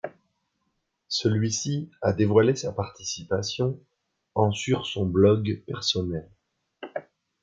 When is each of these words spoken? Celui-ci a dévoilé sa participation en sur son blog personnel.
Celui-ci 1.09 1.91
a 2.01 2.11
dévoilé 2.13 2.55
sa 2.55 2.71
participation 2.71 3.79
en 4.33 4.51
sur 4.51 4.87
son 4.87 5.05
blog 5.05 5.61
personnel. 5.67 6.27